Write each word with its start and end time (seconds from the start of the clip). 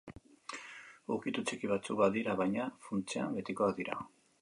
Ukitu 1.17 1.45
txiki 1.51 1.71
batzuk 1.73 2.01
badira, 2.01 2.37
baina, 2.43 2.69
funtsean 2.89 3.41
betikoak 3.41 3.81
dira. 3.83 4.05